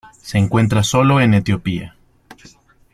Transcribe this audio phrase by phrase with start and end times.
[0.19, 1.95] Se encuentra solo en Etiopía.